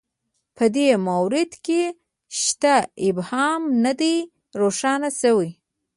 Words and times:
په 0.55 0.65
دې 0.75 0.87
مورد 1.07 1.51
کې 1.65 1.81
شته 2.41 2.75
ابهام 3.07 3.61
نه 3.83 3.93
دی 3.99 4.15
روښانه 4.61 5.09
شوی 5.21 5.49